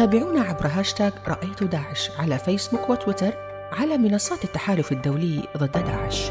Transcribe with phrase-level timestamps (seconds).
[0.00, 3.32] تابعونا عبر هاشتاغ رأيت داعش على فيسبوك وتويتر
[3.72, 6.30] على منصات التحالف الدولي ضد داعش.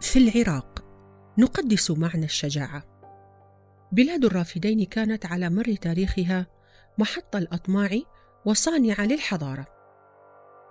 [0.00, 0.84] في العراق
[1.38, 2.82] نقدس معنى الشجاعة.
[3.92, 6.46] بلاد الرافدين كانت على مر تاريخها
[6.98, 7.90] محط الأطماع
[8.44, 9.66] وصانعة للحضارة.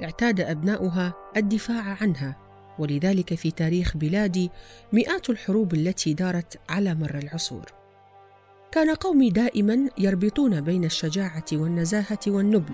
[0.03, 2.44] اعتاد أبناؤها الدفاع عنها.
[2.79, 4.51] ولذلك في تاريخ بلادي
[4.93, 7.65] مئات الحروب التي دارت على مر العصور.
[8.71, 12.73] كان قومي دائما يربطون بين الشجاعة والنزاهة والنبل.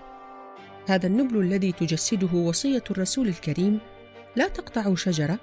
[0.88, 3.80] هذا النبل الذي تجسده وصية الرسول الكريم
[4.36, 5.40] لا تقطع شجرة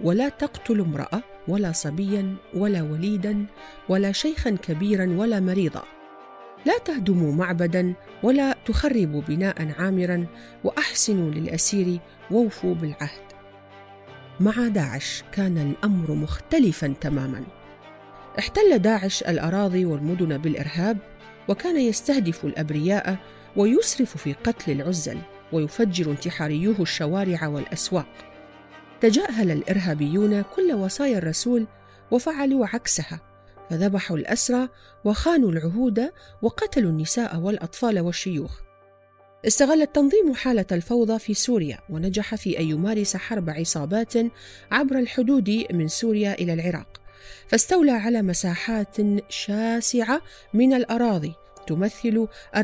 [0.00, 3.46] ولا تقتل امرأة ولا صبيا ولا وليدا
[3.88, 5.82] ولا شيخا كبيرا ولا مريضا.
[6.66, 10.26] لا تهدموا معبدا ولا تخربوا بناء عامرا
[10.64, 13.29] وأحسنوا للأسير ووفوا بالعهد.
[14.40, 17.44] مع داعش كان الأمر مختلفا تماما.
[18.38, 20.98] احتل داعش الأراضي والمدن بالإرهاب
[21.48, 23.16] وكان يستهدف الأبرياء
[23.56, 25.18] ويسرف في قتل العزل
[25.52, 28.08] ويفجر انتحاريوه الشوارع والأسواق.
[29.00, 31.66] تجاهل الإرهابيون كل وصايا الرسول
[32.10, 33.20] وفعلوا عكسها
[33.70, 34.68] فذبحوا الأسرى
[35.04, 36.12] وخانوا العهود
[36.42, 38.69] وقتلوا النساء والأطفال والشيوخ.
[39.46, 44.14] استغل التنظيم حالة الفوضى في سوريا ونجح في أن يمارس حرب عصابات
[44.70, 47.00] عبر الحدود من سوريا إلى العراق
[47.48, 48.96] فاستولى على مساحات
[49.28, 50.22] شاسعة
[50.54, 51.32] من الأراضي
[51.66, 52.60] تمثل 40%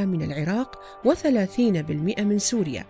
[0.00, 2.84] من العراق و30% من سوريا.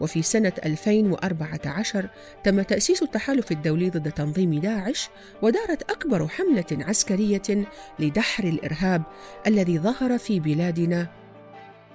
[0.00, 2.08] وفي سنة 2014
[2.44, 5.08] تم تأسيس التحالف الدولي ضد تنظيم داعش
[5.42, 7.66] ودارت أكبر حملة عسكرية
[7.98, 9.02] لدحر الإرهاب
[9.46, 11.19] الذي ظهر في بلادنا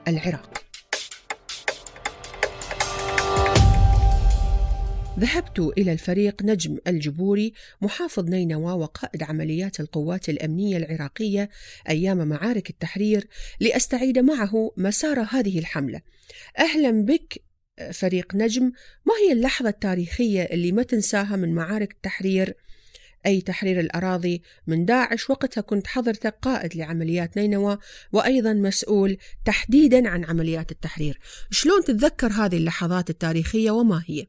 [0.07, 0.61] العراق.
[5.19, 11.49] ذهبت إلى الفريق نجم الجبوري محافظ نينوى وقائد عمليات القوات الأمنية العراقية
[11.89, 13.27] أيام معارك التحرير
[13.59, 16.01] لأستعيد معه مسار هذه الحملة.
[16.59, 17.44] أهلا بك
[17.91, 18.71] فريق نجم.
[19.05, 22.55] ما هي اللحظة التاريخية اللي ما تنساها من معارك التحرير
[23.25, 27.78] أي تحرير الأراضي من داعش وقتها كنت حضرتك قائد لعمليات نينوى
[28.13, 31.19] وأيضا مسؤول تحديدا عن عمليات التحرير.
[31.52, 34.25] شلون تتذكر هذه اللحظات التاريخية وما هي؟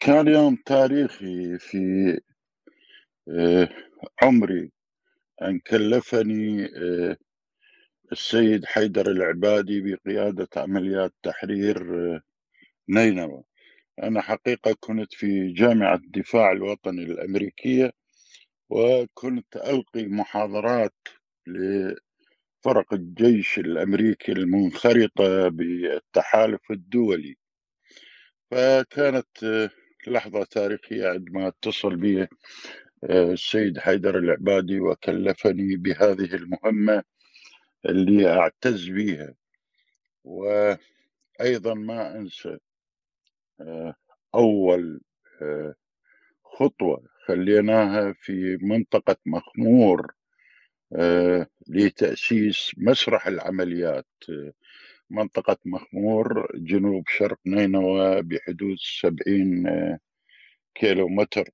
[0.00, 1.78] كان يوم تاريخي في
[3.28, 3.68] آه،
[4.22, 4.70] عمري.
[5.42, 7.16] أن كلفني آه،
[8.12, 12.20] السيد حيدر العبادي بقيادة عمليات تحرير آه،
[12.88, 13.42] نينوى.
[14.02, 17.92] أنا حقيقة كنت في جامعة الدفاع الوطني الأمريكية
[18.70, 20.94] وكنت ألقي محاضرات
[21.46, 27.36] لفرق الجيش الأمريكي المنخرطة بالتحالف الدولي.
[28.50, 29.70] فكانت
[30.06, 32.22] لحظة تاريخية عندما اتصل بي
[33.04, 37.02] آه، السيد حيدر العبادي وكلفني بهذه المهمة
[37.86, 39.34] اللي أعتز بها
[40.24, 42.58] وأيضا ما أنسى
[44.34, 45.00] أول
[45.42, 45.74] آه،
[46.44, 50.12] خطوة خليناها في منطقة مخمور
[50.96, 54.06] آه، لتأسيس مسرح العمليات.
[55.10, 59.64] منطقة مخمور جنوب شرق نينوى بحدود سبعين
[60.74, 61.50] كيلو متر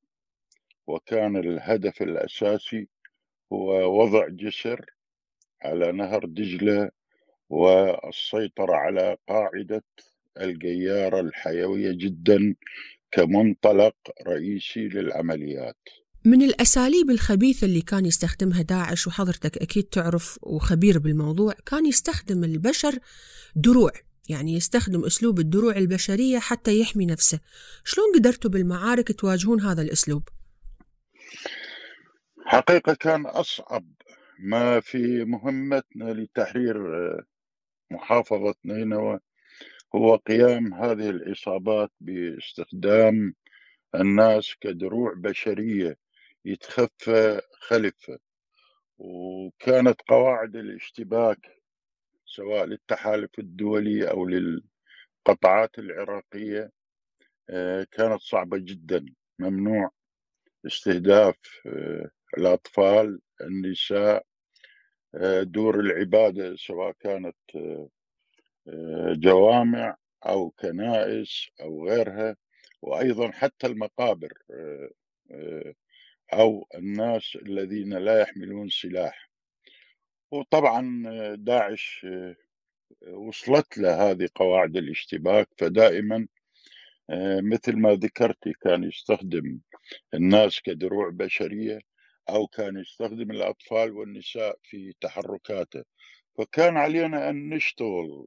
[0.87, 2.89] وكان الهدف الأساسي
[3.53, 4.87] هو وضع جسر
[5.63, 6.91] على نهر دجلة
[7.51, 9.85] والسيطرة على قاعدة
[10.41, 12.55] القيارة الحيوية جدا
[13.13, 15.79] كمنطلق رئيسي للعمليات
[16.25, 22.99] من الأساليب الخبيثة اللي كان يستخدمها داعش وحضرتك أكيد تعرف وخبير بالموضوع كان يستخدم البشر
[23.57, 23.91] دروع
[24.29, 27.41] يعني يستخدم أسلوب الدروع البشرية حتى يحمي نفسه
[27.85, 30.23] شلون قدرتوا بالمعارك تواجهون هذا الأسلوب؟
[32.47, 33.85] حقيقة كان أصعب
[34.39, 36.77] ما في مهمتنا لتحرير
[37.91, 39.19] محافظة نينوى
[39.95, 43.35] هو قيام هذه العصابات باستخدام
[43.95, 45.99] الناس كدروع بشرية
[46.45, 48.19] يتخفى خلفه
[48.99, 51.63] وكانت قواعد الاشتباك
[52.27, 56.73] سواء للتحالف الدولي أو للقطاعات العراقية
[57.51, 59.07] آه، كانت صعبة جدا
[59.39, 59.91] ممنوع
[60.67, 61.37] استهداف
[61.67, 64.27] آه، الأطفال النساء
[65.15, 67.37] آه، دور العبادة سواء كانت
[69.13, 72.37] جوامع أو كنائس أو غيرها
[72.83, 74.33] وأيضا حتى المقابر
[76.33, 79.31] أو الناس الذين لا يحملون سلاح.
[80.31, 81.03] وطبعا
[81.35, 82.07] داعش
[83.13, 86.27] وصلت له هذه قواعد الاشتباك فدائما
[87.11, 89.61] آه، مثل ما ذكرتي كان يستخدم
[90.15, 91.81] الناس كدروع بشرية
[92.29, 95.85] أو كان يستخدم الأطفال والنساء في تحركاته.
[96.39, 98.27] فكان علينا أن نشتغل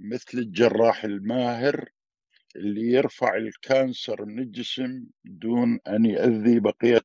[0.00, 1.88] مثل الجراح الماهر
[2.56, 7.04] اللي يرفع الكانسر من الجسم دون أن يؤذي بقية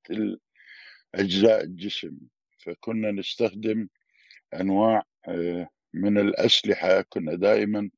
[1.16, 2.18] أجزاء الجسم.
[2.57, 3.88] فكنا نستخدم
[4.54, 7.01] أنواع آه، من الأسلحة.
[7.01, 7.90] كنا دائما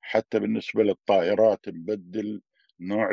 [0.00, 2.42] حتى بالنسبة للطائرات نبدل
[2.80, 3.10] نوع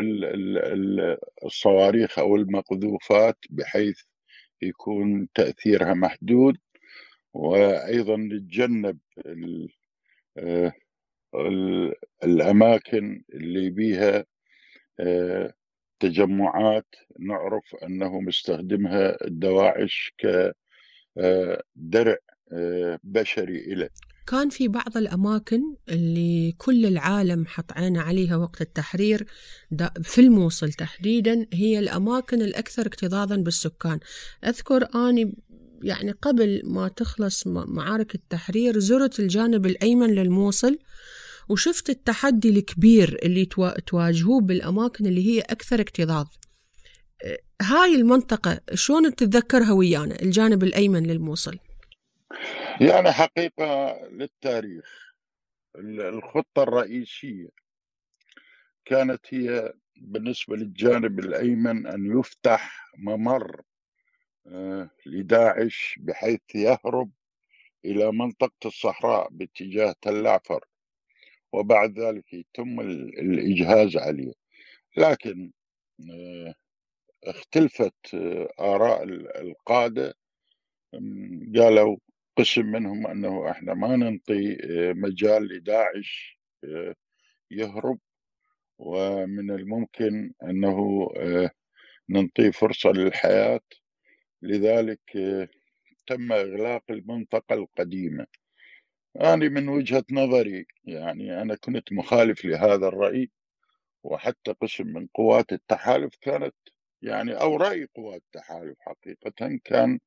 [1.46, 4.02] الصواريخ أو المقذوفات بحيث
[4.62, 6.58] يكون تأثيرها محدود.
[7.34, 9.00] وأيضا نتجنب
[12.24, 14.26] الأماكن اللي بيها
[15.00, 15.54] آه،
[16.00, 22.18] تجمعات نعرف أنه مستخدمها الدواعش كدرع
[22.54, 23.90] آه، بشري إليه
[24.28, 29.26] كان في بعض الأماكن اللي كل العالم حط عينه عليها وقت التحرير
[30.02, 34.00] في الموصل تحديدا هي الأماكن الأكثر اكتظاظا بالسكان.
[34.44, 35.36] أذكر أني
[35.84, 40.80] يعني قبل ما تخلص معارك التحرير زرت الجانب الأيمن للموصل
[41.50, 43.46] وشفت التحدي الكبير اللي
[43.86, 46.28] تواجهوه بالأماكن اللي هي أكثر اكتظاظ.
[47.62, 51.58] هاي المنطقة شلون تتذكرها ويانا الجانب الأيمن للموصل؟
[52.82, 54.86] يعني حقيقة للتاريخ.
[55.76, 57.50] الخطة الرئيسية
[58.86, 63.62] كانت هي بالنسبة للجانب الأيمن أن يفتح ممر
[65.06, 67.12] لداعش بحيث يهرب
[67.86, 70.66] إلى منطقة الصحراء باتجاه تل عفر.
[71.54, 74.34] وبعد ذلك يتم الإجهاز عليه.
[74.98, 75.52] لكن
[76.12, 76.56] آه،
[77.24, 79.04] اختلفت آه، آراء
[79.42, 80.14] القادة.
[81.58, 81.98] قالوا
[82.38, 86.40] قسم منهم أنه إحنا ما ننطي آه، مجال لداعش
[87.52, 88.00] يهرب.
[88.80, 91.08] ومن الممكن أنه
[92.10, 93.62] ننطي فرصة للحياة.
[94.42, 95.02] لذلك
[96.08, 98.28] تم إغلاق المنطقة القديمة.
[99.22, 103.30] أنا من وجهة نظري يعني أنا كنت مخالف لهذا الرأي
[104.04, 106.56] وحتى قسم من قوات التحالف كانت
[107.02, 110.00] يعني أو رأي قوات التحالف حقيقة كان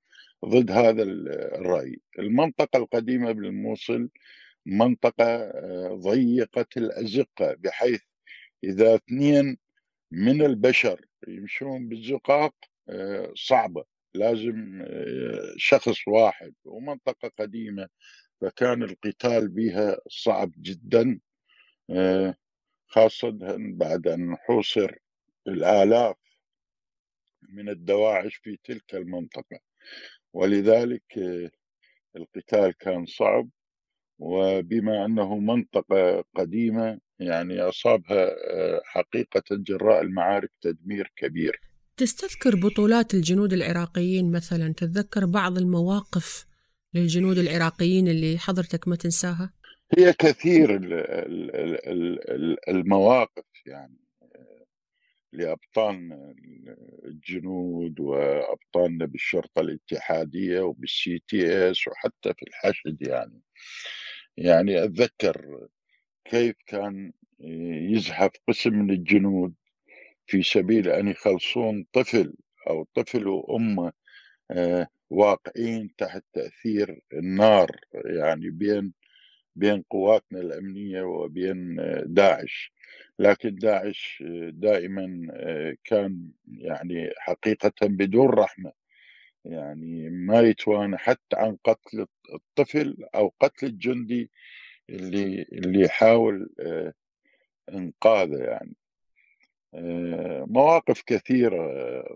[0.44, 2.00] ضد هذا الرأي.
[2.18, 4.10] المنطقة القديمة بالموصل
[4.66, 8.00] منطقة آه، ضيقة الأزقة بحيث
[8.64, 9.58] إذا اثنين
[10.10, 12.54] من البشر يمشون بالزقاق
[12.88, 13.91] آه، صعبة.
[14.14, 17.88] لازم آه، شخص واحد ومنطقة قديمة
[18.40, 21.20] فكان القتال بها صعب جدا
[21.90, 22.34] آه،
[22.86, 24.94] خاصة بعد أن حوصر
[25.48, 26.16] الآلاف
[27.42, 29.58] من الدواعش في تلك المنطقة.
[30.32, 31.50] ولذلك آه،
[32.16, 33.48] القتال كان صعب
[34.18, 38.30] وبما أنه منطقة قديمة يعني أصابها
[38.84, 41.71] حقيقة جراء المعارك تدمير كبير.
[41.96, 46.46] تستذكر بطولات الجنود العراقيين مثلا تتذكر بعض المواقف
[46.94, 49.52] للجنود العراقيين اللي حضرتك ما تنساها؟
[49.98, 50.80] هي كثير
[52.68, 53.98] المواقف يعني
[55.32, 56.34] لأبطالنا
[57.04, 63.40] الجنود وأبطالنا بالشرطة الاتحادية وبال CTS وحتى في الحشد يعني
[64.36, 65.68] يعني أتذكر
[66.24, 67.12] كيف كان
[67.90, 69.54] يزحف قسم من الجنود
[70.32, 72.34] في سبيل أن يخلصون طفل
[72.70, 73.92] أو طفل وأمه
[74.50, 78.92] آه، واقعين تحت تأثير النار يعني بين
[79.56, 82.72] بين قواتنا الأمنية وبين آه، داعش.
[83.18, 85.26] لكن داعش آه، دائما
[85.84, 88.72] كان يعني حقيقة بدون رحمة.
[89.44, 94.30] يعني ما يتوانى حتى عن قتل الطفل أو قتل الجندي
[94.90, 96.50] اللي اللي يحاول
[97.68, 98.76] إنقاذه يعني.
[100.46, 101.68] مواقف كثيرة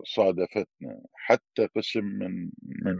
[0.05, 2.97] صادفتنا حتى قسم من من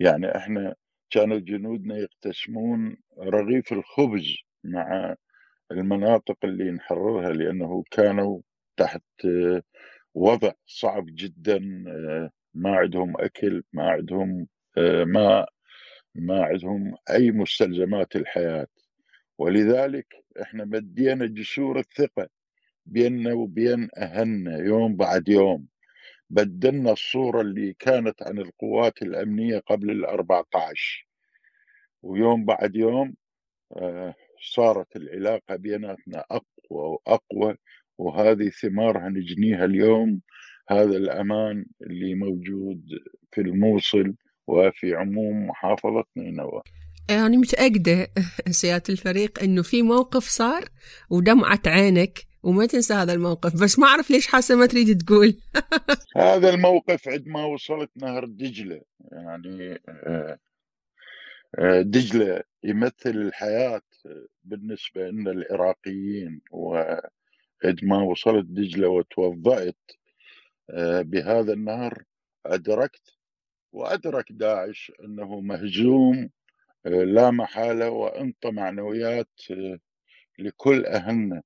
[0.00, 0.74] يعني إحنا
[1.10, 5.16] كانوا جنودنا يقتسمون رغيف الخبز مع
[5.72, 8.40] المناطق اللي نحررها لأنه كانوا
[8.76, 9.02] تحت
[10.14, 11.58] وضع صعب جدا
[12.54, 14.46] ما عندهم أكل ما عندهم
[15.06, 15.48] ماء
[16.14, 18.66] ما عندهم أي مستلزمات الحياة.
[19.38, 20.06] ولذلك
[20.42, 22.28] إحنا مدينا جسور الثقة.
[22.88, 25.66] بيننا وبين أهلنا يوم بعد يوم.
[26.30, 31.08] بدلنا الصورة اللي كانت عن القوات الأمنية قبل الأربعة عشر
[32.02, 33.14] ويوم بعد يوم
[33.76, 34.14] آه،
[34.54, 37.56] صارت العلاقة بيناتنا أقوى وأقوى
[37.98, 40.20] وهذه ثمارها نجنيها اليوم.
[40.70, 42.82] هذا الأمان اللي موجود
[43.32, 44.14] في الموصل
[44.46, 46.62] وفي عموم محافظة نينوى
[47.10, 48.10] أنا متأكدة
[48.60, 50.64] سيادة الفريق أنه في موقف صار
[51.10, 55.34] ودمعت عينك وما تنسى هذا الموقف بس ما أعرف ليش حاسة ما تريد تقول.
[56.16, 58.80] هذا الموقف عندما وصلت نهر دجلة
[59.12, 60.38] يعني آه،
[61.58, 63.82] آه، دجلة يمثل الحياة
[64.44, 69.90] بالنسبة لنا العراقيين وعندما وصلت دجلة وتوضأت
[70.70, 72.04] آه، بهذا النهر
[72.46, 73.18] أدركت
[73.72, 76.30] وأدرك داعش أنه مهزوم
[76.84, 79.40] لا محالة وأنط معنويات
[80.38, 81.42] لكل أهلنا.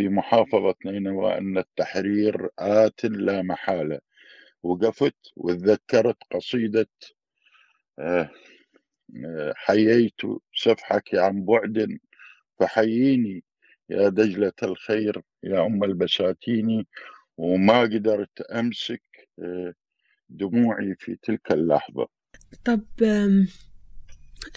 [0.00, 4.00] في محافظة نينوى أن التحرير آت لا محالة.
[4.62, 6.88] وقفت وتذكرت قصيدة
[7.98, 8.30] آه،
[9.26, 10.20] آه، حييت
[10.54, 11.98] سفحك عن بعد
[12.60, 13.44] فحييني
[13.90, 16.86] يا دجلة الخير يا أم البساتين
[17.36, 19.02] وما قدرت أمسك
[19.38, 19.74] آه،
[20.28, 22.08] دموعي في تلك اللحظة.
[22.64, 22.84] طب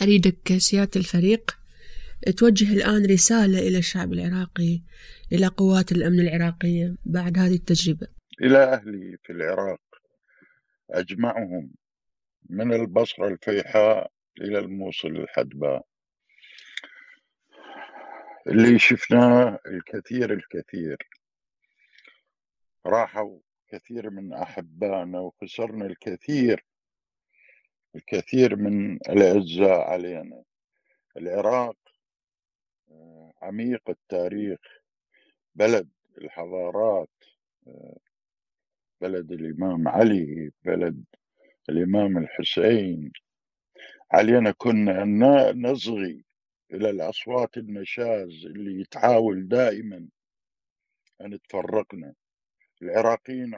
[0.02, 1.63] أريدك سيادة الفريق؟
[2.32, 4.82] توجه الآن رسالة إلى الشعب العراقي
[5.32, 8.08] إلى قوات الأمن العراقية بعد هذه التجربة.
[8.42, 9.82] إلى أهلي في العراق
[10.90, 11.72] أجمعهم
[12.50, 14.12] من البصرة الفيحاء
[14.42, 15.86] إلى الموصل الحدباء.
[18.48, 20.98] اللي شفناه الكثير الكثير.
[22.86, 26.66] راحوا كثير من أحبائنا وخسرنا الكثير
[27.96, 30.44] الكثير من الأعزاء علينا.
[31.18, 31.83] العراق
[33.44, 34.60] عميق التاريخ.
[35.56, 37.10] بلد الحضارات
[39.02, 41.04] بلد الإمام علي بلد
[41.70, 43.12] الإمام الحسين.
[44.12, 45.22] علينا كنا أن
[45.62, 46.26] نصغي
[46.74, 50.08] إلى الأصوات النشاز اللي تحاول دائما
[51.22, 52.14] أن تفرقنا.
[52.82, 53.58] العراقيين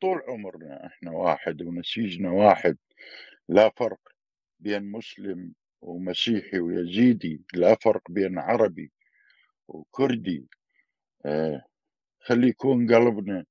[0.00, 2.76] طول عمرنا إحنا واحد ونسيجنا واحد.
[3.48, 4.00] لا فرق
[4.60, 8.92] بين مسلم ومسيحي ويزيدي لا فرق بين عربي
[9.70, 10.48] وكردي
[11.26, 11.64] آه
[12.20, 13.46] خلي يكون قلبنا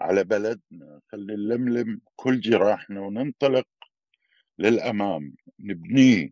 [0.00, 3.68] على بلدنا خلي نلملم كل جراحنا وننطلق
[4.58, 6.30] للأمام نبنيه.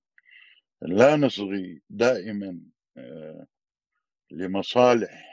[0.82, 2.60] لا نصغي دائما
[2.96, 3.46] آه
[4.30, 5.28] لمصالح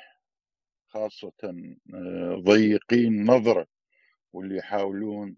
[0.88, 1.34] خاصة
[1.96, 3.68] آه ضيقين نظرة
[4.34, 5.38] واللي يحاولون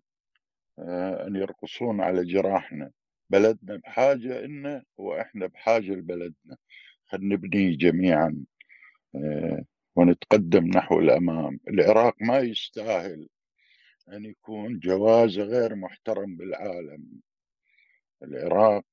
[1.27, 2.92] أن يرقصون على جراحنا.
[3.30, 6.58] بلدنا بحاجة إلنا وإحنا بحاجة لبلدنا.
[7.08, 8.46] خلينا نبني جميعا
[9.16, 11.60] آه، ونتقدم نحو الأمام.
[11.68, 13.30] العراق ما يستاهل
[14.14, 17.22] أن يكون جوازه غير محترم بالعالم.
[18.24, 18.86] العراق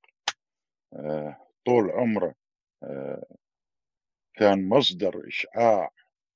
[0.93, 2.35] آه، طول عمره
[2.83, 3.37] آه،
[4.35, 5.91] كان مصدر إشعاع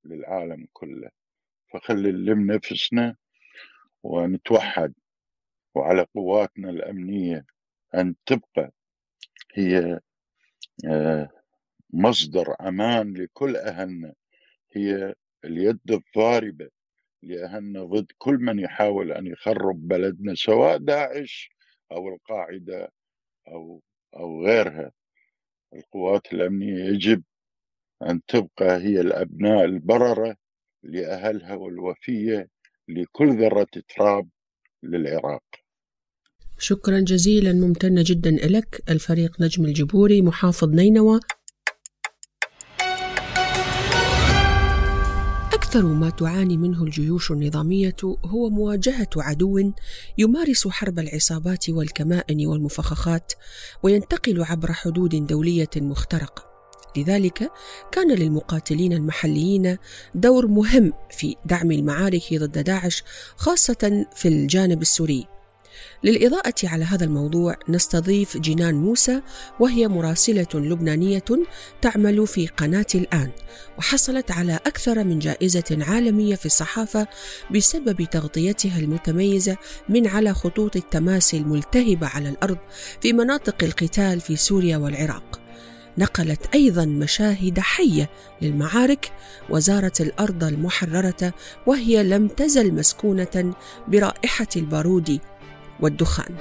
[0.04, 1.10] للعالم كله.
[1.72, 3.16] فخلي نلم نفسنا
[4.02, 4.94] ونتوحد
[5.74, 7.46] وعلى قواتنا الأمنية
[7.94, 8.72] أن تبقى
[9.54, 10.00] هي
[11.92, 14.14] مصدر أمان لكل أهلنا
[14.72, 15.14] هي
[15.44, 16.68] اليد الضاربة
[17.22, 21.50] لأهلنا ضد كل من يحاول أن يخرب بلدنا سواء داعش
[21.92, 22.92] أو القاعدة
[23.48, 23.82] أو
[24.16, 24.92] أو غيرها.
[25.74, 27.22] القوات الأمنية يجب
[28.02, 30.36] أن تبقى هي الأبناء البررة
[30.82, 32.48] لأهلها والوفية
[32.88, 33.66] لكل ذرة
[33.96, 34.28] تراب
[34.82, 35.42] للعراق.
[36.58, 41.20] شكرا جزيلا ممتنة جدا لك الفريق نجم الجبوري محافظ نينوى.
[45.68, 49.72] أكثر ما تعاني منه الجيوش النظامية هو مواجهة عدو
[50.18, 53.32] يمارس حرب العصابات والكمائن والمفخخات
[53.82, 56.44] وينتقل عبر حدود دولية مخترقة.
[56.96, 57.50] لذلك
[57.92, 59.76] كان للمقاتلين المحليين
[60.14, 63.04] دور مهم في دعم المعارك ضد داعش
[63.36, 65.37] خاصة في الجانب السوري.
[66.04, 69.22] للإضاءة على هذا الموضوع نستضيف جنان موسى
[69.60, 71.24] وهي مراسلة لبنانية
[71.80, 73.30] تعمل في قناة الآن
[73.78, 77.08] وحصلت على أكثر من جائزة عالمية في الصحافة
[77.50, 79.56] بسبب تغطيتها المتميزة
[79.88, 82.58] من على خطوط التماس الملتهبة على الأرض
[83.00, 85.40] في مناطق القتال في سوريا والعراق.
[85.98, 88.10] نقلت أيضا مشاهد حية
[88.42, 89.12] للمعارك
[89.50, 91.34] وزارت الأرض المحررة
[91.66, 93.54] وهي لم تزل مسكونة
[93.88, 95.20] برائحة البارود
[95.80, 96.36] والدخان.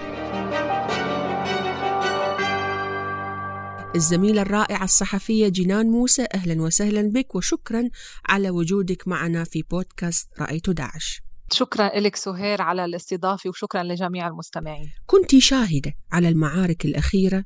[3.96, 7.89] الزميلة الرائعة الصحفية جنان موسى أهلا وسهلا بك وشكرا
[8.29, 11.22] على وجودك معنا في بودكاست رأيت داعش.
[11.51, 14.89] شكرا لك سهير على الاستضافة وشكرا لجميع المستمعين.
[15.06, 17.46] كنت شاهدة على المعارك الأخيرة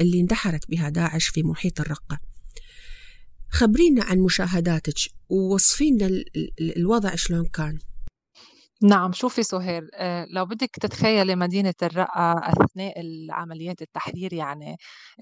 [0.00, 2.18] اللي اندحرت بها داعش في محيط الرقة.
[3.50, 4.94] خبرينا عن مشاهداتك
[5.28, 6.10] ووصفينا
[6.76, 7.78] الوضع شلون كان.
[8.82, 14.76] نعم شوفي سهير آه، لو بدك تتخيلي مدينة الرقة أثناء العمليات التحرير يعني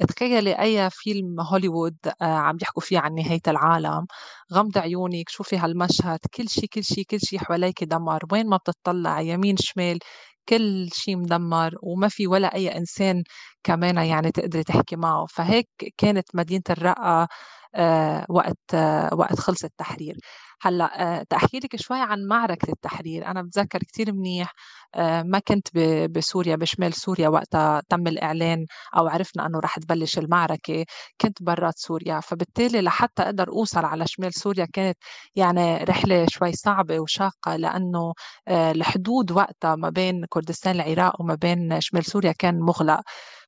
[0.08, 4.06] تخيلي أي فيلم هوليوود آه، عم يحكوا فيه عن نهاية العالم
[4.52, 9.20] غمض عيونك شوفي هالمشهد كل شيء كل شيء كل شيء حواليك دمر وين ما بتطلع
[9.20, 9.98] يمين شمال
[10.48, 13.22] كل شيء مدمر وما في ولا أي إنسان
[13.64, 15.26] كمان يعني تقدري تحكي معه.
[15.26, 17.28] فهيك كانت مدينة الرقة
[17.74, 18.58] آه، وقت
[19.12, 20.16] وقت خلص التحرير.
[20.62, 23.26] هلأ تحكي لك شوي عن معركة التحرير.
[23.26, 24.54] أنا بتذكر كثير منيح
[25.24, 25.68] ما كنت
[26.10, 28.66] بسوريا بشمال سوريا وقتها تم الإعلان
[28.98, 30.84] أو عرفنا أنه رح تبلش المعركة.
[31.20, 34.96] كنت برات سوريا فبالتالي لحتى أقدر أوصل على شمال سوريا كانت
[35.36, 38.12] يعني رحلة شوي صعبة وشاقة لأنه
[38.48, 43.00] الحدود وقتها ما بين كردستان العراق وما بين شمال سوريا كان مغلق.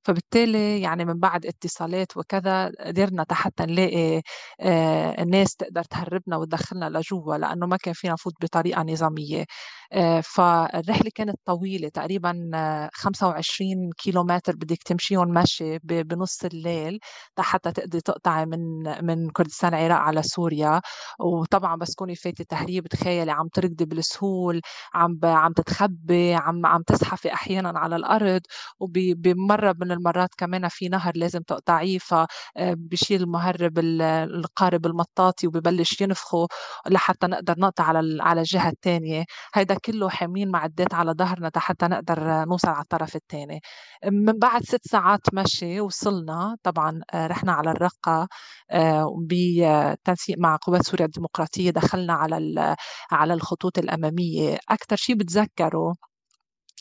[0.04, 4.22] فبالتالي يعني من بعد اتصالات وكذا قدرنا حتى نلاقي
[4.60, 9.44] آه، الناس تقدر تهربنا وتدخلنا لجوا لأنه ما كان فينا نفوت بطريقة نظامية.
[9.92, 12.50] آه، فالرحلة كانت طويلة تقريبا
[12.94, 16.98] 25 كيلو متر بدك تمشيهم مشي بنص الليل
[17.38, 18.60] حتى تقدري تقطعي من
[19.06, 20.80] من كردستان العراق على سوريا.
[21.20, 24.60] وطبعا بس تكوني فايتة تهريب تخيلي عم تركضي بالسهول
[24.94, 28.40] عم عم تتخبي عم عم تزحفي أحيانا على الأرض.
[28.80, 36.46] وبمره من المرات كمان في نهر لازم تقطعيه فبشيل المهرب القارب المطاطي وببلش ينفخه.
[36.90, 42.44] لحتى نقدر نقطع على على الجهة الثانية هيدا كله حاملين معدات على ظهرنا حتى نقدر
[42.44, 43.60] نوصل على الطرف الثاني
[44.06, 48.28] من بعد ست ساعات مشي وصلنا طبعا آه، رحنا على الرقة
[48.70, 52.76] آه، بتنسيق مع قوات سوريا الديمقراطية دخلنا على
[53.12, 54.58] على الخطوط الأمامية.
[54.70, 55.94] أكثر شيء بتذكره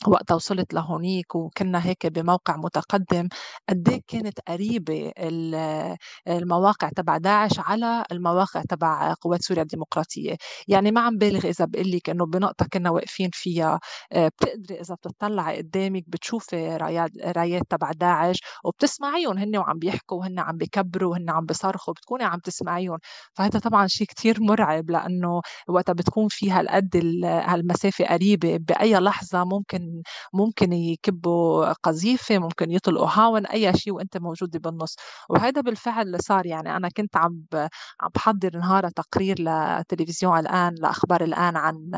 [0.08, 3.28] وقتها وصلت لهونيك وكنا هيك بموقع متقدم
[3.68, 5.12] قد إيه كانت قريبة
[6.28, 10.36] المواقع تبع داعش على المواقع تبع قوات سوريا الديمقراطية.
[10.68, 13.80] يعني ما عم بالغ إذا بقول لك إنه بنقطة كنا واقفين فيها
[14.12, 20.38] آه، بتقدري إذا بتطلعي قدامك بتشوفي رايات رايات تبع داعش وبتسمعيهم هن وعم بيحكوا وهن
[20.38, 22.98] عم بكبروا وهن عم بصرخوا بتكوني عم تسمعيهم.
[23.34, 29.89] فهذا طبعا شيء كتير مرعب لأنه وقتها بتكون في هالقد هالمسافة قريبة بأي لحظة ممكن
[30.32, 34.96] ممكن يكبوا قذيفة ممكن يطلقوا هاون أي شيء وأنت موجودة بالنص.
[35.30, 37.44] وهذا بالفعل اللي صار يعني أنا كنت عم
[38.00, 41.90] عم بحضر نهار تقرير لتلفزيون الآن لأخبار الآن عن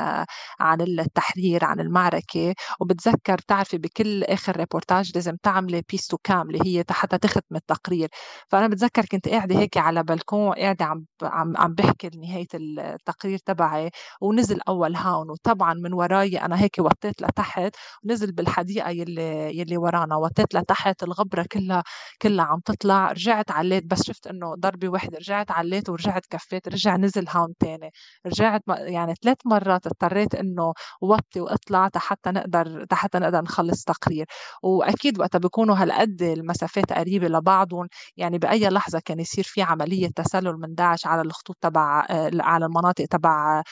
[0.61, 2.55] عن التحرير عن المعركة.
[2.81, 8.09] وبتذكر تعرفي بكل آخر ريبورتاج لازم تعملي piece to cam اللي هي حتى تختم التقرير.
[8.49, 13.91] فأنا بتذكر كنت قاعدة هيك على بلكون قاعدة عم عم عم بحكي نهاية التقرير تبعي.
[14.21, 17.77] ونزل أول هاون وطبعا من وراي أنا هيك وطيت لتحت.
[18.05, 21.83] نزل بالحديقة يلي يلي ورانا وطيت لتحت الغبرة كلها
[22.23, 23.13] كلها عم تطلع.
[23.13, 25.19] رجعت عليت بس شفت إنه ضربة وحدة.
[25.19, 26.69] رجعت عليت ورجعت كفيت.
[26.69, 27.91] رجع نزل هون تاني.
[28.27, 34.27] رجعت يعني ثلاث مرات اضطريت إنه وطي وإطلع حتى نقدر حتى نقدر نخلص تقرير.
[34.63, 37.89] وأكيد وقتها بيكونوا هالقد المسافات قريبة لبعضهم.
[38.17, 42.07] يعني بأي لحظة كان يصير في عملية تسلل من داعش على الخطوط تبع
[42.41, 43.63] على المناطق تبع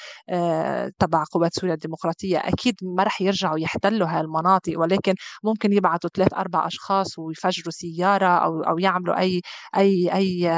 [0.98, 6.34] تبع قوات سوريا الديمقراطية أكيد ما رح يرجعوا يحتلوا هاي المناطق ولكن ممكن يبعثوا ثلاث
[6.34, 9.40] أربع أشخاص ويفجروا سيارة أو أو يعملوا أي
[9.76, 10.48] أي أي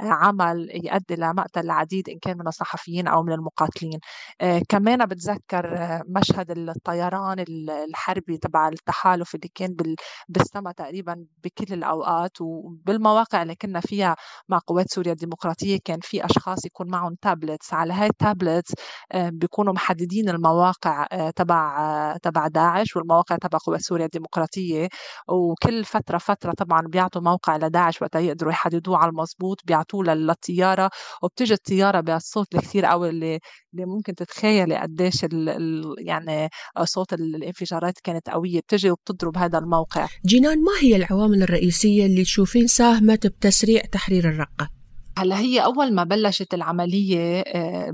[0.00, 3.98] عمل يؤدي لمقتل العديد إن كان من الصحفيين أو من المقاتلين.
[4.40, 5.64] آه، كمان بتذكر
[6.08, 7.44] مشهد الطيران
[7.88, 9.76] الحربي تبع التحالف اللي كان
[10.28, 14.16] بالسماء تقريبا بكل الأوقات وبالمواقع اللي كنا فيها
[14.48, 18.72] مع قوات سوريا الديمقراطية كان في أشخاص يكون معهم tablets على هاي ال tablets
[19.12, 22.71] آه، بيكونوا محددين المواقع آه، تبع تبع داعش.
[22.72, 24.88] داعش والمواقع تبع قوات سوريا الديمقراطية
[25.28, 30.90] وكل فترة فترة طبعا بيعطوا موقع لداعش وقتها يقدروا يحددوه على المضبوط بيعطوه للطيارة
[31.22, 33.38] وبتجي الطيارة بهالصوت الكثير قوي اللي
[33.74, 36.48] اللي ممكن تتخيلي قديش ال ال يعني
[36.84, 40.06] صوت الانفجارات كانت قوية بتجي وبتضرب هذا الموقع.
[40.24, 44.81] جنان ما هي العوامل الرئيسية اللي تشوفين ساهمت بتسريع تحرير الرقة؟
[45.18, 47.90] هلأ هي أول ما بلشت العملية آه،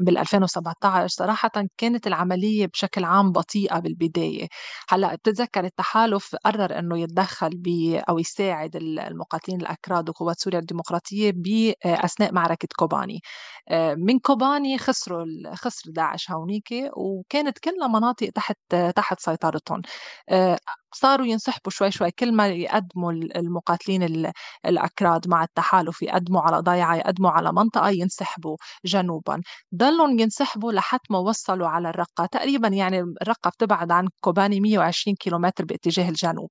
[0.00, 4.48] بال 2017 صراحة كانت العملية بشكل عام بطيئة بالبداية.
[4.88, 7.68] هلأ بتتذكر التحالف قرر إنه يتدخل ب
[8.08, 13.20] أو يساعد المقاتلين الأكراد وقوات سوريا الديمقراطية باثناء معركة كوباني.
[13.68, 18.56] آه، من كوباني خسروا خسر داعش هونيك وكانت كلها مناطق تحت
[18.96, 19.82] تحت سيطرتهم.
[20.28, 20.58] آه،
[20.96, 22.10] صاروا ينسحبوا شوي شوي.
[22.10, 24.30] كل ما يقدموا المقاتلين
[24.66, 29.40] الأكراد مع التحالف يقدموا على ضيعة يقدموا على منطقة ينسحبوا جنوبا.
[29.74, 32.26] ضلوا ينسحبوا لحد ما وصلوا على الرقة.
[32.26, 36.50] تقريبا يعني الرقة بتبعد عن كوباني 120 كيلومتر باتجاه الجنوب.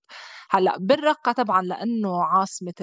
[0.50, 2.74] هلأ بالرقة طبعا لأنه عاصمة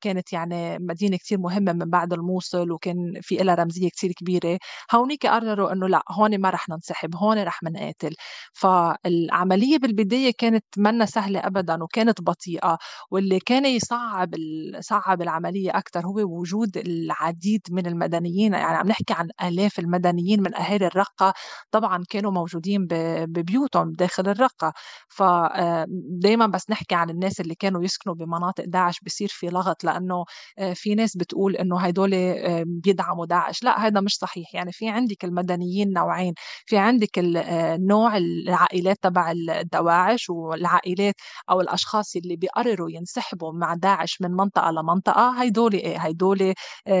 [0.00, 4.58] كانت يعني مدينة كثير مهمة من بعد الموصل وكان في لها رمزية كثير كبيرة.
[4.94, 8.14] هونيك قرروا إنه لأ هون ما رح ننسحب هون رح منقاتل.
[8.52, 12.78] فالعملية بالبداية كانت منا سهلة ابدا وكانت بطيئة.
[13.10, 14.34] واللي كان يصعب
[14.80, 18.52] صعب العملية أكثر هو وجود العديد من المدنيين.
[18.52, 21.32] يعني عم نحكي عن آلاف المدنيين من أهالي الرقة
[21.70, 22.86] طبعا كانوا موجودين
[23.26, 24.72] ببيوتهم داخل الرقة.
[25.08, 30.24] فدائما بس نحكي عن الناس اللي كانوا يسكنوا بمناطق داعش بصير في لغط لأنه
[30.74, 32.10] في ناس بتقول إنه هدول
[32.66, 33.62] بيدعموا داعش.
[33.64, 34.54] لا هذا مش صحيح.
[34.54, 36.34] يعني في عندك المدنيين نوعين.
[36.66, 41.14] في عندك النوع العائلات تبع الدواعش والعائلات
[41.50, 45.42] أو الأشخاص اللي بيقرروا ينسحبوا مع داعش من منطقة لمنطقة.
[45.42, 46.54] هدول إيه هدول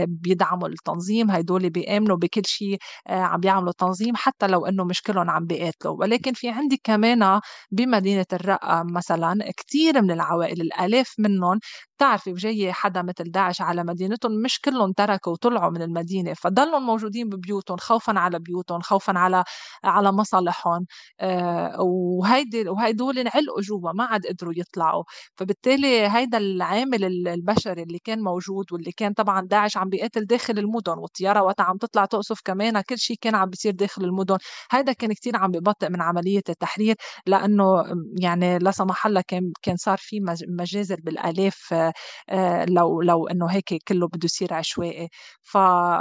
[0.06, 1.30] بيدعموا التنظيم.
[1.30, 5.96] هدول بيآمنوا بكل شيء عم بيعملوا تنظيم حتى لو إنه مش كلهم عم بيقاتلوا.
[6.00, 11.60] ولكن في عندك كمان بمدينة الرقة مثلا كثير من العوائل الآلاف منهم
[12.00, 17.28] بتعرفي جاي حدا مثل داعش على مدينتهم مش كلهم تركوا وطلعوا من المدينة فضلوا موجودين
[17.28, 19.44] ببيوتهم خوفا على بيوتهم خوفا على
[19.84, 20.86] على مصالحهم
[21.20, 25.04] آه وهيدي وهيدول انعلقوا جوا ما عاد قدروا يطلعوا.
[25.36, 30.92] فبالتالي هيدا العامل البشري اللي كان موجود واللي كان طبعا داعش عم بيقاتل داخل المدن
[30.98, 34.38] والطيارة وقتها عم تطلع تقصف كمان كل شيء كان عم بيصير داخل المدن.
[34.70, 36.94] هيدا كان كتير عم ببطئ من عملية التحرير
[37.26, 37.84] لأنه
[38.20, 41.89] يعني لا سمح الله كان كان صار في مجازر بالآلاف آه،
[42.68, 45.08] لو لو إنه هيك كله بده يصير عشوائي.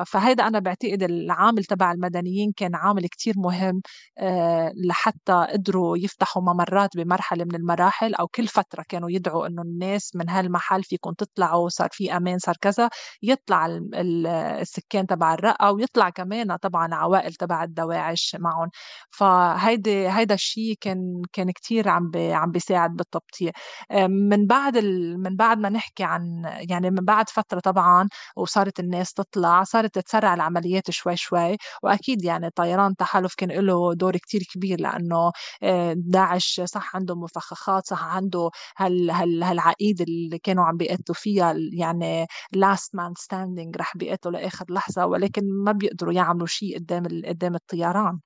[0.05, 3.81] فهيدا أنا بعتقد العامل تبع المدنيين كان عامل كتير مهم
[4.17, 10.15] آه، لحتى قدروا يفتحوا ممرات بمرحلة من المراحل أو كل فترة كانوا يدعوا إنه الناس
[10.15, 12.89] من هالمحل فيكم تطلعوا صار في أمان صار كذا
[13.23, 18.69] يطلع السكان تبع الرقة ويطلع كمان طبعا عوائل تبع الدواعش معهم
[19.11, 23.51] فهيدي هيدا الشيء كان كان كثير عم عم بيساعد بالتبطيء.
[23.91, 24.77] آه، من بعد
[25.17, 30.33] من بعد ما نحكي عن يعني من بعد فترة طبعا وصارت الناس تطلع صارت تتسرع
[30.33, 35.31] العمليات شوي شوي وأكيد يعني طيران تحالف كان له دور كتير كبير لأنه
[35.63, 41.53] آه، داعش صح عنده مفخخات صح عنده هال هال هالعقيده اللي كانوا عم بيقتلوا فيها
[41.73, 47.55] يعني last man standing رح بيقتلوا لآخر لحظة ولكن ما بيقدروا يعملوا شيء قدام قدام
[47.55, 48.19] الطيران.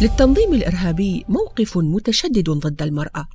[0.00, 3.28] للتنظيم الإرهابي موقف متشدد ضد المرأة.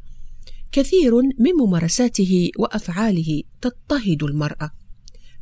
[0.71, 4.71] كثير من ممارساته وأفعاله تضطهد المرأة.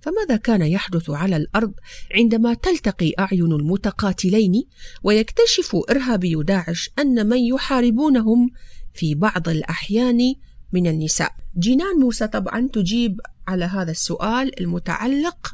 [0.02, 1.74] فماذا كان يحدث على الأرض
[2.16, 4.64] عندما تلتقي أعين المتقاتلين
[5.04, 8.50] ويكتشف إرهابي داعش أن من يحاربونهم
[8.94, 10.34] في بعض الأحيان
[10.74, 15.54] من النساء؟ جينان موسى طبعا تجيب على هذا السؤال المتعلق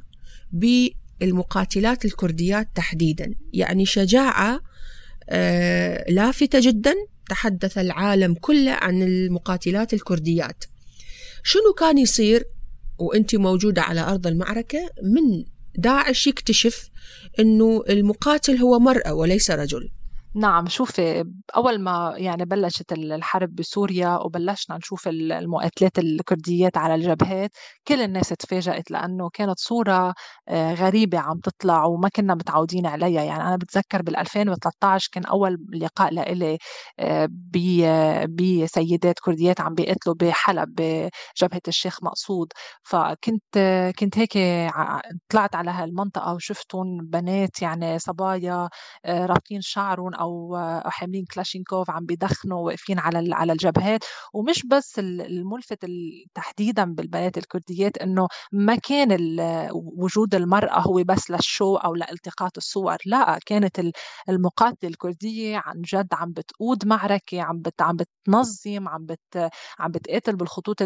[0.52, 4.62] بالمقاتلات الكرديات تحديدا يعني شجاعة
[6.10, 6.96] لافتة جدا
[7.30, 10.64] تحدث العالم كله عن المقاتلات الكرديات.
[11.44, 12.46] شنو كان يصير؟
[13.00, 16.90] وأنت موجودة على أرض المعركة من داعش يكتشف
[17.40, 19.90] أنه المقاتل هو مرأة وليس رجل.
[20.36, 21.24] نعم شوفي
[21.56, 27.52] أول ما يعني بلشت الحرب بسوريا وبلشنا نشوف المقاتلات الكرديات على الجبهات
[27.88, 30.14] كل الناس تفاجأت لأنه كانت صورة
[30.48, 33.24] آه، غريبة عم تطلع وما كنا متعودين عليها.
[33.24, 36.58] يعني أنا بتذكر بال 2013 كان أول لقاء لإلي
[37.00, 37.30] آه،
[38.30, 42.48] بسيدات كرديات عم بيقتلوا بحلب بجبهة الشيخ مقصود.
[42.84, 43.58] فكنت
[44.00, 44.38] كنت هيك
[45.30, 48.70] طلعت على هالمنطقة وشفتهم بنات يعني صبايا
[49.06, 50.12] آه، رابطين شعرهم.
[50.20, 54.04] أو حاملين كلاشينكوف عم بيدخنوا واقفين على على الجبهات.
[54.34, 55.86] ومش بس الملفت
[56.36, 59.18] تحديدا بالبنات الكرديات إنه ما كان
[59.98, 63.82] وجود المرأة هو بس للشو أو لالتقاط الصور لا كانت
[64.30, 69.50] المقاتلة الكردية عن جد عم بتقود معركة عم بت عم بتنظم عم بت
[69.80, 70.82] عم بتقاتل بالخطوط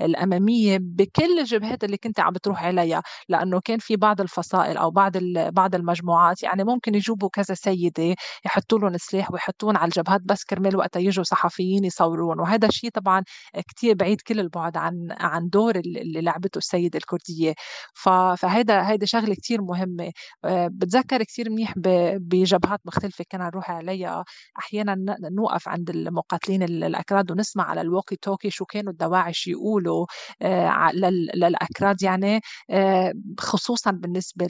[0.00, 3.02] الأمامية بكل الجبهات اللي كنت عم بتروح عليها.
[3.28, 5.12] لأنه كان في بعض الفصائل أو بعض
[5.52, 8.14] بعض المجموعات يعني ممكن يجيبوا كذا سيدة
[8.52, 13.22] يحطوا لهم سلاح ويحطون على الجبهات بس كرمال وقتها يجوا صحفيين يصورون وهذا الشيء طبعا
[13.68, 17.54] كتير بعيد كل البعد عن عن دور اللي لعبته السيدة الكردية.
[17.94, 20.12] فهذا هيدا شغلة كتير مهمة.
[20.44, 21.74] آه، بتذكر كتير منيح
[22.16, 24.24] بجبهات مختلفة كنا نروح عليها
[24.58, 30.06] أحيانا نوقف عند المقاتلين الأكراد ونسمع على ال walkie talkie شو كانوا الدواعش يقولوا
[30.42, 30.90] آه،
[31.34, 34.46] للأكراد يعني آه، خصوصا بالنسبة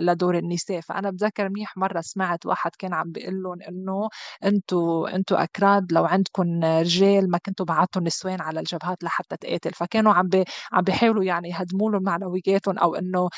[0.00, 0.80] لدور النساء.
[0.80, 4.08] فأنا بتذكر منيح مرة سمعت واحد كان عم بيقول لهم إنه
[4.44, 9.70] أنتم أنتم أكراد لو عندكم رجال ما كنتوا بعتوا نسوان على الجبهات لحتى تقاتل.
[9.74, 13.28] فكانوا عم بي عم بيحاولوا يعني يهدموا لهم معنوياتهم أو إنه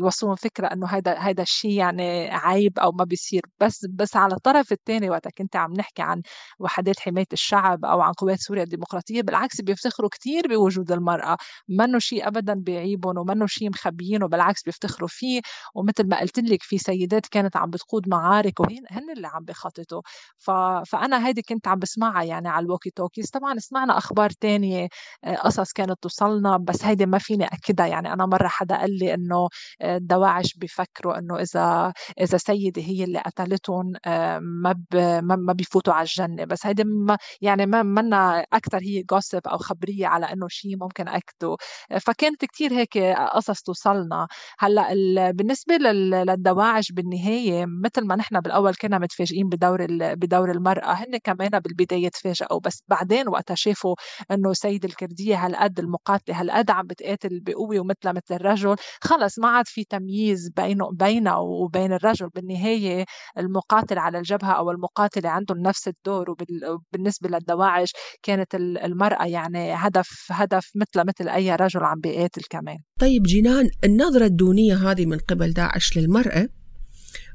[0.00, 3.42] يوصلوا فكرة إنه هذا هذا الشيء يعني عيب أو ما بيصير.
[3.60, 6.22] بس بس على الطرف الثاني وقت كنت عم نحكي عن
[6.58, 11.36] وحدات حماية الشعب أو عن قوات سوريا الديمقراطية بالعكس بيفتخروا كثير بوجود المرأة.
[11.68, 15.40] منه شيء ابدا بيعيبهم ومنه شيء مخبيينه بالعكس بيفتخروا فيه.
[15.74, 20.02] ومثل ما قلت لك في سيدات كانت عم بتقود معارك وهن هن اللي عم بخططوا.
[20.38, 20.50] ف...
[20.86, 23.30] فأنا هيدي كنت عم بسمعها يعني على الوكي توكيز.
[23.30, 24.88] طبعا سمعنا أخبار تانية
[25.24, 27.86] آه، قصص كانت توصلنا بس هيدي ما فيني أكدها.
[27.86, 29.48] يعني أنا مرة حدا قال لي إنه
[29.82, 34.96] الدواعش آه، بفكروا إنه إذا إذا سيدة هي اللي قتلتهم آه، ما ب...
[35.22, 36.44] ما بيفوتوا على الجنة.
[36.44, 41.08] بس هيدي ما يعني ما منا أكثر هي جوسب أو خبرية على إنه شيء ممكن
[41.08, 41.56] اكده
[42.00, 42.98] فكانت كثير هيك
[43.34, 44.28] قصص توصلنا.
[44.58, 51.50] هلأ بالنسبة للدواعش بالنهاية مثل ما نحن بالأول كنا متفاجئين بدور بدور المرأة هن كمان
[51.50, 53.94] بالبداية تفاجئوا بس بعدين وقتها شافوا
[54.30, 58.76] إنه سيد الكردية هالقد المقاتله هالقد عم بتقاتل بقوة ومثلها مثل الرجل.
[59.02, 63.04] خلص ما عاد في تمييز بينه بينها وبين الرجل بالنهاية
[63.38, 70.70] المقاتل على الجبهة أو المقاتلة عندهم نفس الدور وبالنسبه للدواعش كانت المرأة يعني هدف هدف
[70.74, 72.78] مثل مثل أي رجل عم بيقاتل كمان.
[73.00, 76.48] طيب جنان النظرة الدونية هذه من قبل داعش للمرأة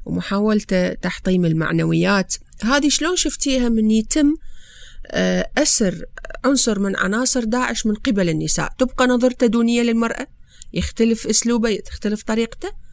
[0.04, 2.34] ومحاولة تحطيم المعنويات.
[2.62, 4.34] هذه شلون شفتيها من يتم
[5.06, 6.04] آه، أسر
[6.44, 10.26] عنصر من عناصر داعش من قبل النساء؟ تبقى نظرته دونية للمرأة؟
[10.72, 12.83] يختلف أسلوبه تختلف طريقته؟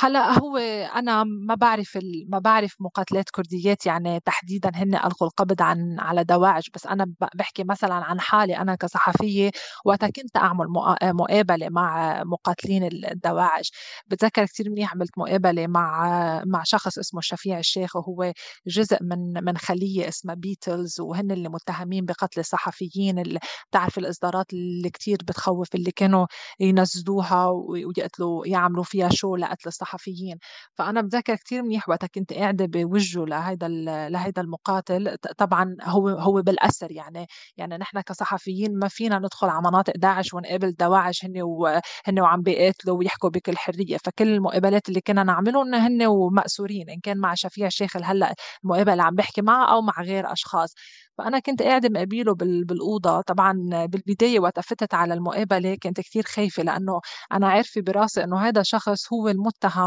[0.00, 0.56] هلأ هو
[0.96, 1.98] أنا ما بعرف.
[2.28, 7.64] ما بعرف مقاتلات كرديات يعني تحديدا هن القوا القبض عن على دواعش بس أنا بحكي
[7.64, 9.50] مثلا عن حالي أنا كصحفية
[9.84, 10.66] وقتها كنت أعمل
[11.02, 13.72] مقابلة مع مقاتلين الدواعش
[14.08, 18.32] بتذكر كثير منيح عملت مقابلة مع مع شخص اسمه شفيع الشيخ وهو
[18.66, 23.38] جزء من من خلية اسمها بيتلز وهن اللي متهمين بقتل الصحفيين اللي
[23.70, 26.26] بتعرف الإصدارات اللي كثير بتخوف اللي كانوا
[26.60, 30.38] ينزلوها ويقتلوا يعملوا فيها شو لقتل الصحفيين الصحفيين
[30.74, 33.68] فأنا بتذكر كثير منيح وقتها كنت قاعدة بوجهه لهيدا
[34.08, 35.16] لهيدا المقاتل.
[35.38, 40.72] طبعا هو هو بالاسر يعني يعني نحن كصحفيين ما فينا ندخل على مناطق داعش ونقابل
[40.72, 46.90] دواعش هن وهن وعم بيقاتلوا ويحكوا بكل حريه فكل المقابلات اللي كنا نعملهم هن ومأسورين
[46.90, 50.74] إن كان مع شفيع الشيخ هلأ المقابلة اللي عم بحكي معه أو مع غير أشخاص.
[51.18, 53.20] فأنا كنت قاعدة مقابله بالأوضة.
[53.20, 53.52] طبعا
[53.86, 57.00] بالبداية وقت فتت على المقابلة كنت كثير خايفة لأنه
[57.32, 59.77] أنا عارفة براسي إنه هذا شخص هو المتهم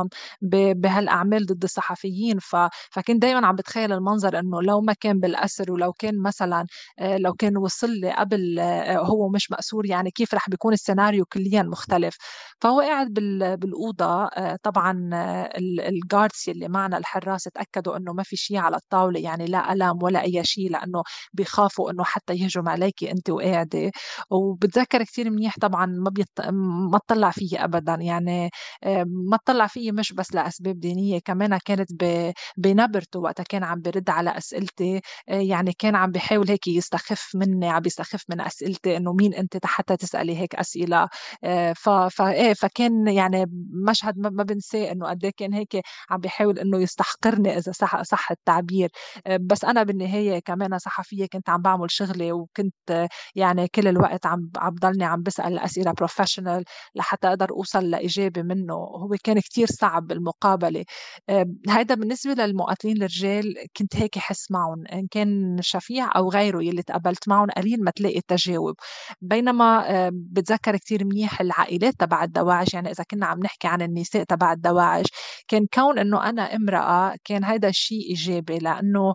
[0.41, 2.39] بهالأعمال ضد الصحفيين.
[2.39, 2.55] ف...
[2.91, 6.65] فكنت دايما عم بتخيل المنظر إنه لو ما كان بالأسر ولو كان مثلا
[6.99, 11.25] آه، لو كان وصل لي قبل آه، هو مش مأسور يعني كيف رح بيكون السيناريو
[11.25, 12.17] كليا مختلف.
[12.61, 15.09] فهو قاعد بالأوضة آه، طبعا
[15.57, 20.21] الجاردز اللي معنا الحراس تأكدوا إنه ما في شيء على الطاولة يعني لا ألم ولا
[20.21, 23.91] أي شيء لأنه بيخافوا إنه حتى يهجم عليك أنت وقاعدة.
[24.29, 26.41] وبتذكر كثير منيح طبعا ما بيط...
[26.91, 28.49] ما اطلع فيي ابدا يعني
[29.05, 31.91] ما اطلع فيي مش بس لأسباب دينية كمان كانت.
[32.57, 37.69] بنبرته وقتها كان عم برد على أسئلتي آه، يعني كان عم بيحاول هيك يستخف مني
[37.69, 41.09] عم بيستخف من أسئلتي إنه مين أنت حتى تسألي هيك أسئلة
[41.43, 41.89] آه، ف...
[41.89, 42.21] ف...
[42.21, 43.45] إيه فكان يعني
[43.89, 48.31] مشهد ما بنساه إنه قد إيه كان هيك عم بيحاول إنه يستحقرني إذا صح صح
[48.31, 48.89] التعبير
[49.27, 54.25] آه، بس أنا بالنهاية كمان صحفي فيها كنت عم بعمل شغلي وكنت يعني كل الوقت
[54.25, 56.63] عم عم ضلني عم بسأل أسئلة بروفيشنال
[56.95, 60.85] لحتى أقدر أوصل لإجابة منه هو كان كتير صعب المقابلة.
[61.69, 67.27] هيدا بالنسبة للمقاتلين الرجال كنت هيك حس معهم إن كان شفيع أو غيره يلي تقابلت
[67.29, 68.75] معهم قليل ما تلاقي تجاوب
[69.21, 74.53] بينما بتذكر كتير منيح العائلات تبع الدواعش يعني إذا كنا عم نحكي عن النساء تبع
[74.53, 75.05] الدواعش
[75.51, 79.13] كان كون إنه أنا امرأة كان هيدا الشيء إيجابي لأنه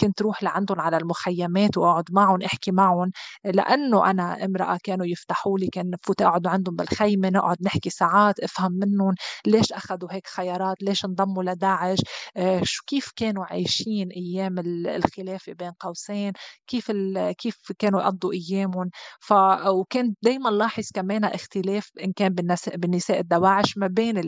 [0.00, 3.10] كنت روح لعندهم على المخيمات وأقعد معهم أحكي معهم.
[3.44, 8.72] لأنه أنا امرأة كانوا يفتحوا لي كان فوت أقعد عندهم بالخيمة نقعد نحكي ساعات أفهم
[8.72, 9.14] منهم
[9.46, 11.98] ليش أخذوا هيك خيارات ليش انضموا لداعش
[12.36, 14.54] آه، شو كيف كانوا عايشين أيام
[14.86, 16.32] الخلافة بين قوسين
[16.66, 16.92] كيف
[17.38, 18.90] كيف كانوا يقضوا أيامهم.
[19.20, 19.32] ف
[19.68, 22.34] وكان دائما لاحظ كمان اختلاف إن كان
[22.76, 24.18] بالنساء الدواعش ما بين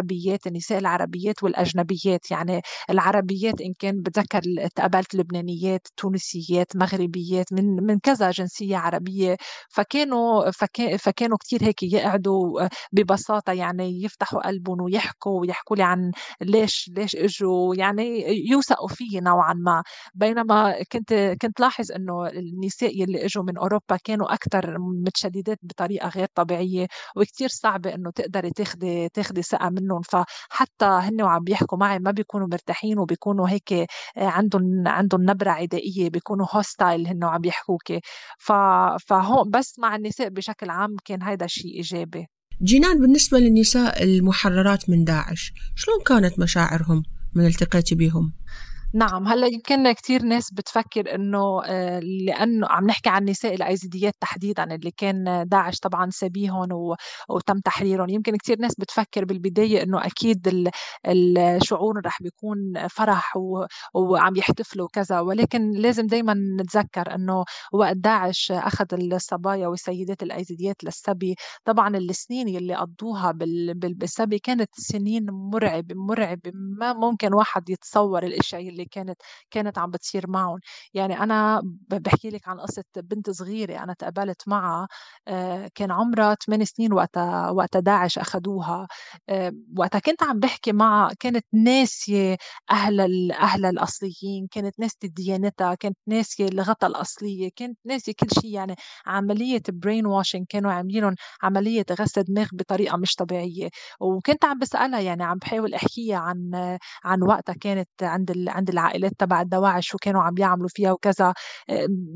[0.00, 2.60] العربيات النساء العربيات والأجنبيات يعني
[2.90, 4.40] العربيات إن كان بتذكر
[4.74, 9.36] تقابلت لبنانيات تونسيات مغربيات من من كذا جنسية عربية
[9.70, 10.50] فكانوا
[10.98, 16.10] فكانوا كثير هيك يقعدوا ببساطة يعني يفتحوا قلبهم ويحكوا ويحكوا لي عن
[16.40, 19.82] ليش ليش إجوا يعني يوثقوا فيي نوعا ما.
[20.14, 26.28] بينما كنت كنت لاحظ إنه النساء يلي إجوا من أوروبا كانوا أكثر متشددات بطريقة غير
[26.34, 26.86] طبيعية
[27.16, 29.89] وكثير صعبه إنه تقدري تاخذي تاخذي ثقة منهم.
[29.90, 36.10] منهم فحتى هن وعم بيحكوا معي ما بيكونوا مرتاحين وبيكونوا هيك عندهم عندهم نبرة عدائية
[36.10, 37.92] بيكونوا هوستايل هن وعم بيحكوك
[39.06, 42.26] فهون بس مع النساء بشكل عام كان هيدا شيء إيجابي
[42.62, 47.02] جينان بالنسبة للنساء المحررات من داعش شلون كانت مشاعرهم
[47.34, 48.32] من التقيتي بهم؟
[48.94, 54.74] نعم هلأ يمكن كثير ناس بتفكر إنه آه، لأنه عم نحكي عن النساء الأيزيديات تحديدا
[54.74, 56.68] اللي كان داعش طبعا سبيهم
[57.28, 60.70] وتم تحريرهم يمكن كثير ناس بتفكر بالبداية إنه أكيد
[61.06, 63.36] الشعور رح بيكون فرح
[63.94, 71.34] وعم يحتفلوا وكذا ولكن لازم دائما نتذكر إنه وقت داعش أخذ الصبايا والسيدات الأيزيديات للسبي
[71.64, 73.32] طبعا السنين اللي قضوها
[73.74, 79.90] بالسبي كانت سنين مرعبه مرعبه ما ممكن واحد يتصور الاشياء اللي اللي كانت كانت عم
[79.90, 80.58] بتصير معهم
[80.94, 84.88] يعني أنا بحكي لك عن قصة بنت صغيرة أنا تقابلت معها
[85.28, 88.86] آه، كان عمرها 8 سنين وقتها وقتها داعش اخذوها
[89.28, 92.36] آه، وقتها كنت عم بحكي معها كانت ناسية
[92.70, 98.50] أهل اهلها الأصليين كانت ناسية ديانتها كانت ناسية لغتها الأصلية كانت ناسية كل شيء.
[98.54, 98.74] يعني
[99.06, 103.68] عملية برين واشنج كانوا عاملين عملية غسل دماغ بطريقة مش طبيعية.
[104.00, 106.50] وكنت عم بسألها يعني عم بحاول أحكيها عن
[107.04, 111.34] عن وقتها كانت عند عند العائلات تبع الدواعش شو كانوا عم يعملوا فيها وكذا.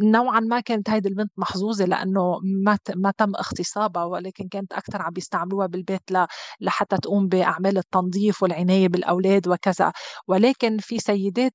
[0.03, 5.11] نوعا ما كانت هيدي البنت محظوظة لأنه ما ما تم اغتصابها ولكن كانت أكثر عم
[5.13, 6.03] بيستعملوها بالبيت
[6.61, 9.93] لحتى تقوم بأعمال التنظيف والعناية بالأولاد وكذا.
[10.29, 11.55] ولكن في سيدات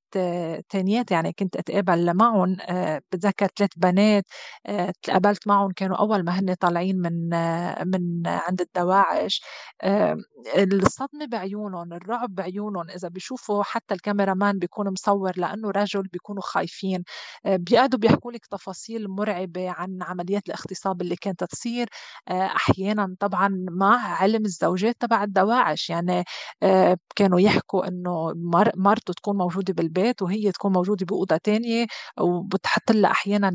[0.69, 2.57] تانيات يعني كنت أتقابل معهم
[3.11, 4.23] بتذكر ثلاث بنات
[5.03, 7.29] تقابلت معهم كانوا أول ما هن طالعين من
[7.87, 9.41] من عند الدواعش.
[10.57, 12.89] الصدمة بعيونهم الرعب بعيونهم.
[12.89, 14.59] إذا بيشوفوا حتى الكاميرا مان
[14.91, 17.03] مصور لأنه رجل بيكونوا خايفين.
[17.45, 21.89] آه، بيقعدوا بيحكوا لك تفاصيل مرعبة عن عمليات الاغتصاب اللي كانت تصير.
[22.27, 25.89] آه، أحيانا طبعا مع علم الزوجات تبع الدواعش.
[25.89, 26.23] يعني
[26.63, 28.33] آه، كانوا يحكوا إنه
[28.77, 31.85] مرته تكون موجودة بالبيت وهي تكون موجودة بأوضة تانية
[32.19, 33.49] وبتحط لها أحيانا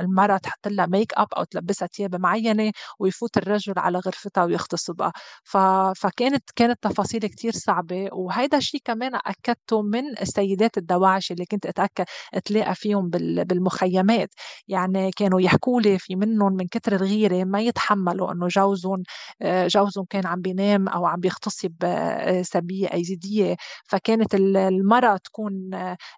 [0.00, 5.12] المرأة تحط لها make up أو تلبسها ثياب معينة ويفوت الرجل على غرفتها ويغتصبها.
[5.96, 8.08] فكانت كانت تفاصيل كثير صعبة.
[8.12, 14.30] وهيدا الشيء كمان أكدته من السيدات الدواعش اللي كنت أتأكد أتلاقى فيهم بالمخيمات.
[14.68, 19.02] يعني كانوا يحكوا لي في منهم من كتر الغيرة ما يتحملوا إنه جوزهم
[19.42, 25.70] آه، جوزهم كان عم بينام أو عم بيغتصب آه، سبية ايزيديه فكانت المرأة تكون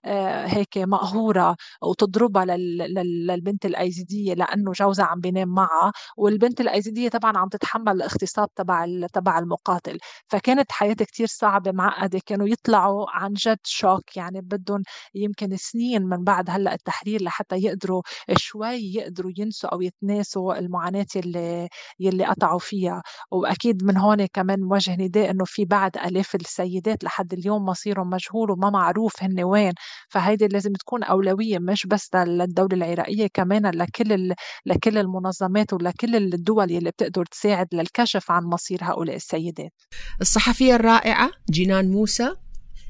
[0.04, 5.92] آه، هيك مقهورة وتضربها للبنت الأيزيدية لأنه جوزها عم بينام معها.
[6.16, 9.98] والبنت الأيزيدية طبعا عم تتحمل الاغتصاب تبع تبع المقاتل.
[10.28, 12.20] فكانت حياتها كثير صعبة معقدة.
[12.26, 14.82] كانوا يطلعوا عن جد شوك يعني بدهم
[15.14, 18.02] يمكن سنين من بعد هلأ التحرير لحتى يقدروا
[18.36, 21.68] شوي يقدروا ينسوا أو يتناسوا المعاناة اللي
[22.00, 23.02] يلي قطعوا فيها.
[23.30, 28.50] وأكيد من هون كمان موجه نداء إنه في بعد آلاف السيدات لحد اليوم مصيرهم مجهول
[28.50, 29.72] وما معروف هن وين.
[30.08, 34.34] فهيدي لازم تكون أولوية مش بس للدولة العراقية كمان لكل
[34.66, 39.72] لكل المنظمات ولكل الدول يلي بتقدر تساعد للكشف عن مصير هؤلاء السيدات.
[40.20, 42.36] الصحفية الرائعة جينان موسى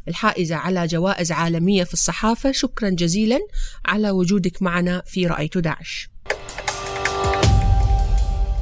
[0.08, 2.52] الحائزة على جوائز عالمية في الصحافة.
[2.52, 3.38] شكرا جزيلا
[3.86, 6.10] على وجودك معنا في رأيت داعش.